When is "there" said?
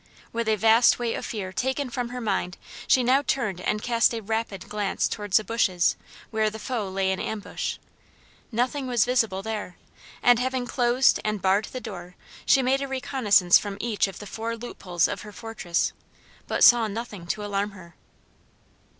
9.43-9.77